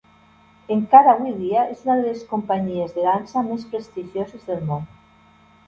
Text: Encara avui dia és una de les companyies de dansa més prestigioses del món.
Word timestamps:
Encara 0.75 1.11
avui 1.17 1.33
dia 1.41 1.65
és 1.73 1.83
una 1.87 1.99
de 1.99 2.07
les 2.07 2.25
companyies 2.33 2.97
de 2.97 3.05
dansa 3.11 3.47
més 3.53 3.69
prestigioses 3.75 4.51
del 4.51 4.69
món. 4.75 4.93